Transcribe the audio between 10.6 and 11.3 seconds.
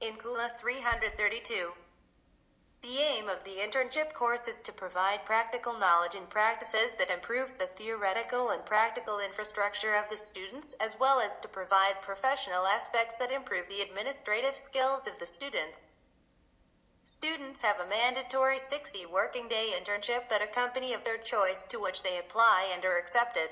as well